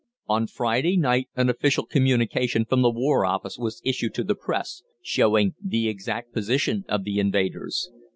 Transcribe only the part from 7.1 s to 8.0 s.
invaders.